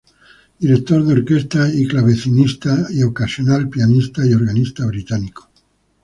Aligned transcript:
Director 0.57 1.05
de 1.05 1.13
orquesta 1.13 1.69
y 1.71 1.85
clavecinista, 1.87 2.87
y 2.89 3.03
ocasional 3.03 3.69
pianista 3.69 4.25
y 4.25 4.33
organista 4.33 4.83
británico. 4.87 5.51